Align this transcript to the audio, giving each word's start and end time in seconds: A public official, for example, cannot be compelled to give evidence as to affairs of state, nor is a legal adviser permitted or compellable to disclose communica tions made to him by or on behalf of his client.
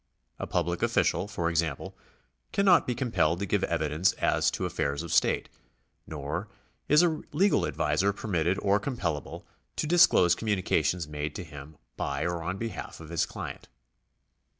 A 0.39 0.47
public 0.47 0.81
official, 0.81 1.27
for 1.27 1.47
example, 1.47 1.95
cannot 2.51 2.87
be 2.87 2.95
compelled 2.95 3.37
to 3.37 3.45
give 3.45 3.63
evidence 3.65 4.13
as 4.13 4.49
to 4.49 4.65
affairs 4.65 5.03
of 5.03 5.13
state, 5.13 5.47
nor 6.07 6.47
is 6.89 7.03
a 7.03 7.21
legal 7.33 7.67
adviser 7.67 8.11
permitted 8.11 8.57
or 8.63 8.79
compellable 8.79 9.43
to 9.75 9.85
disclose 9.85 10.35
communica 10.35 10.83
tions 10.83 11.07
made 11.07 11.35
to 11.35 11.43
him 11.43 11.77
by 11.97 12.23
or 12.23 12.41
on 12.41 12.57
behalf 12.57 12.99
of 12.99 13.09
his 13.09 13.27
client. 13.27 13.67